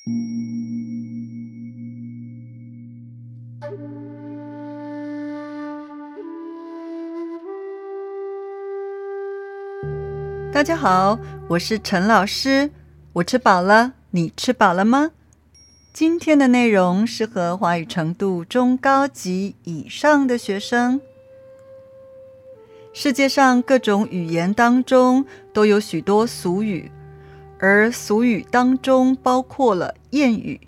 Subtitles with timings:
[0.00, 0.12] 大
[10.64, 11.18] 家好，
[11.48, 12.70] 我是陈老师。
[13.12, 15.10] 我吃饱了，你吃饱了吗？
[15.92, 21.00] 今天的内容适合华语程度中高级以上的学生。
[22.94, 26.90] 世界上各种语言当中都有许多俗语，
[27.60, 30.60] 而俗语当中包括了谚语。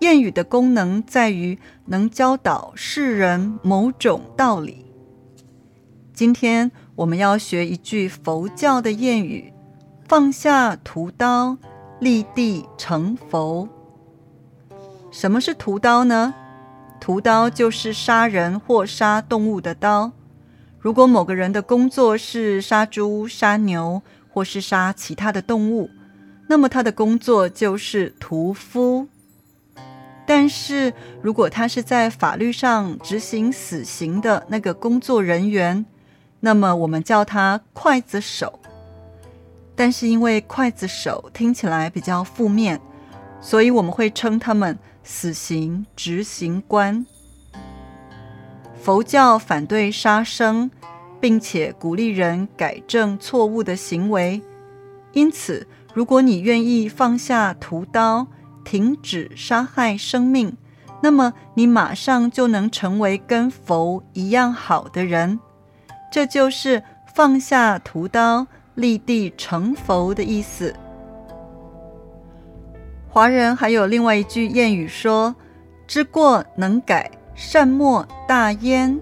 [0.00, 4.84] 谚语的功能在于能教导世人某种道理。
[6.12, 9.52] 今天我们要学一句佛教的谚语
[10.08, 11.56] ：“放下屠刀，
[12.00, 13.68] 立地成佛。”
[15.10, 16.34] 什么是屠刀呢？
[17.00, 20.12] 屠刀就是杀人或杀动物的刀。
[20.80, 25.90] 如果某个人的工作是杀猪、杀牛，或是杀其他的动物，
[26.48, 29.06] 那么他的工作就是屠夫。
[30.26, 35.86] 但是如果他是在法律上执行死刑的那个工作人员，
[36.40, 38.58] 那么我们叫他刽子手，
[39.74, 42.78] 但是因为刽子手听起来比较负面，
[43.40, 47.06] 所以我们会称他们死刑执行官。
[48.82, 50.70] 佛教反对杀生，
[51.20, 54.42] 并且鼓励人改正错误的行为，
[55.12, 55.66] 因此，
[55.98, 58.24] 如果你愿意放下屠刀，
[58.64, 60.56] 停止杀害生命，
[61.02, 65.40] 那么你马上就能成为跟佛一样好的人。
[66.08, 66.80] 这就是
[67.16, 68.46] 放下屠刀，
[68.76, 70.72] 立地成佛的意思。
[73.08, 75.34] 华人还有另外一句谚语说
[75.88, 78.96] ：“知过能改，善莫大焉。”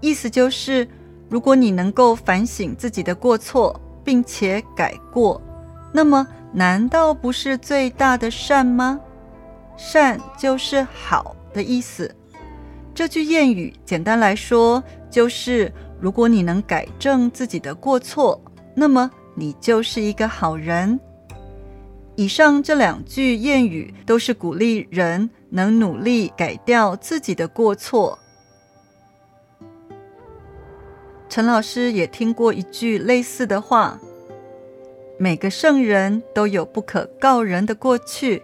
[0.00, 0.88] 意思就是，
[1.28, 5.38] 如果你能够反省自己的过错，并且改过，
[5.92, 9.00] 那么难道不是最大的善吗？
[9.76, 12.14] 善就是好的意思。
[12.94, 15.72] 这句谚语简单来说就是。
[16.02, 18.42] 如果你能改正自己的过错，
[18.74, 20.98] 那么你就是一个好人。
[22.16, 28.18] 以上这两句谚语都是鼓励人能努力改掉自己的过错。
[31.28, 34.00] 陈老师也听过一句类似的话：
[35.22, 38.42] 每个圣人都有不可告人的过去，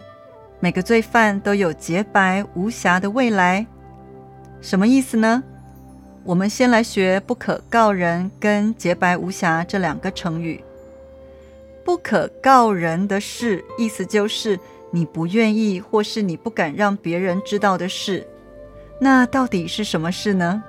[0.59, 3.65] 每个罪犯都有洁白无瑕的未来。
[4.61, 5.43] 什么意思呢？
[6.23, 10.63] 我们先来学“不可告人”跟“洁白无瑕”这两个成语。
[11.83, 14.59] 不可告人的事，意思就是
[14.91, 18.23] 你不愿意或是你不敢让别人知道的事。
[19.01, 20.61] 那到底是什么事呢？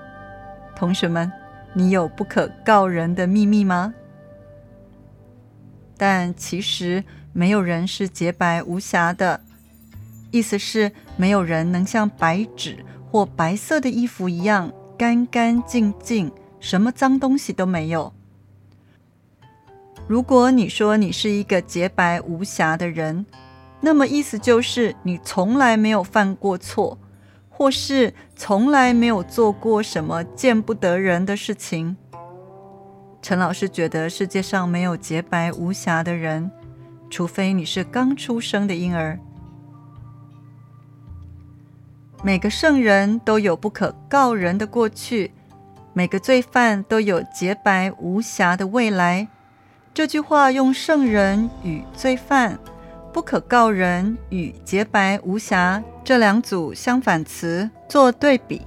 [0.74, 1.30] 同学们，
[1.74, 3.92] 你有不可告人的秘密吗？
[5.98, 7.04] 但其实
[7.34, 9.40] 没有人是洁白无瑕的，
[10.30, 12.78] 意思是没有人能像白纸
[13.10, 14.72] 或白色的衣服一样。
[14.96, 18.12] 干干净净，什么脏东西都没有。
[20.08, 23.24] 如果你说你是一个洁白无瑕的人，
[23.80, 26.98] 那么意思就是你从来没有犯过错，
[27.48, 31.96] 或是从来没有做过什么见不得人的事情。
[33.28, 36.50] 陈老师觉得世界上没有洁白无瑕的人，
[37.10, 39.18] 除非你是刚出生的婴儿。
[42.22, 45.30] 每个圣人都有不可告人的过去，
[45.92, 49.28] 每个罪犯都有洁白无瑕的未来。
[49.92, 52.58] 这句话用圣人与罪犯、
[53.12, 58.62] 不可告人与洁白无瑕这两组相反词做对比，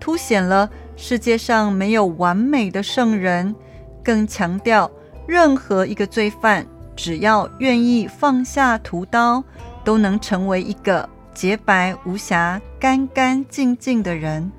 [0.00, 3.54] 凸显了世界上没有完美的圣人，
[4.02, 4.90] 更强调
[5.26, 9.42] 任何一个罪犯只要愿意放下屠刀，
[9.84, 11.08] 都能成为一个。
[11.32, 14.50] 洁白无瑕、干干净净的人，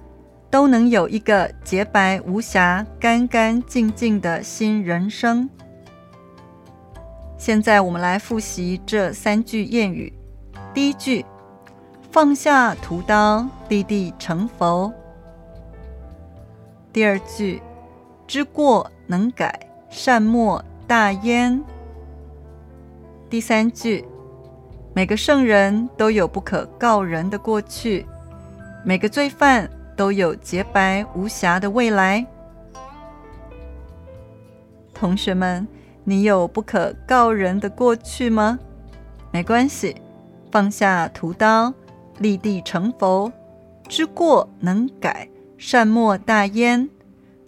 [0.50, 5.48] 都能有一个洁白无瑕、干干净净的新人生。
[7.38, 10.12] 现在我们来复习这三句谚语。
[10.74, 11.24] 第一句：
[12.10, 14.92] 放下屠刀，立地成佛。
[16.94, 17.62] 第二句：
[18.32, 21.62] 知过能改，善莫大焉。
[23.30, 24.06] 第三句。
[24.94, 28.06] 每个圣人都有不可告人的过去，
[28.86, 32.26] 每个罪犯都有洁白无瑕的未来。
[34.94, 35.68] 同学们，
[36.06, 38.58] 你有不可告人的过去吗？
[39.32, 39.94] 没关系，
[40.50, 41.74] 放下屠刀，
[42.20, 43.30] 立地成佛，
[43.90, 45.28] 知过能改，
[45.58, 46.90] 善莫大焉。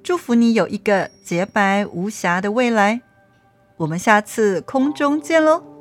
[0.03, 3.01] 祝福你有一个洁白无瑕的未来。
[3.77, 5.73] 我们下次空中见喽！